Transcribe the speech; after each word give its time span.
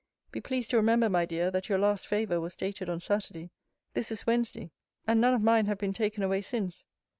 Be 0.31 0.41
pleased 0.41 0.71
to 0.71 0.77
remember, 0.77 1.09
my 1.09 1.27
dear, 1.27 1.51
that 1.51 1.69
your 1.69 1.77
last 1.77 2.07
favour 2.07 2.39
was 2.41 2.55
dated 2.55 2.89
on 2.89 2.99
Saturday. 2.99 3.51
This 3.93 4.11
is 4.11 4.25
Wednesday: 4.25 4.71
and 5.05 5.21
none 5.21 5.35
of 5.35 5.43
mine 5.43 5.67
have 5.67 5.77
been 5.77 5.93
taken 5.93 6.23
away 6.23 6.41
since. 6.41 6.85